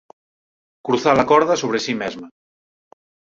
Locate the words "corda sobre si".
1.33-1.93